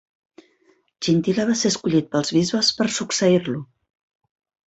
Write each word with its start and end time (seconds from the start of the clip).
Chintila 1.07 1.45
va 1.49 1.57
ser 1.59 1.71
escollit 1.73 2.09
pels 2.15 2.33
bisbes 2.37 2.73
per 2.79 2.89
succeir-lo. 2.97 3.61